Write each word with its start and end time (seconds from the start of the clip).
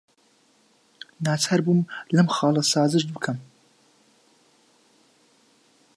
ناچار 1.25 1.59
بووم 1.65 1.81
لەم 2.15 2.27
خاڵە 2.35 2.63
سازش 2.73 3.03
بکەم. 3.13 3.37